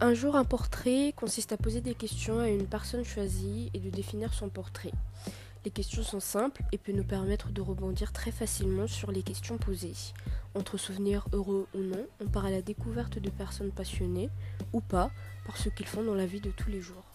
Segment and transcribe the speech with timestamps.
[0.00, 3.90] Un jour, un portrait consiste à poser des questions à une personne choisie et de
[3.90, 4.90] définir son portrait.
[5.64, 9.56] Les questions sont simples et peuvent nous permettre de rebondir très facilement sur les questions
[9.56, 9.94] posées.
[10.54, 14.30] Entre souvenirs heureux ou non, on part à la découverte de personnes passionnées
[14.72, 15.10] ou pas
[15.46, 17.13] par ce qu'ils font dans la vie de tous les jours.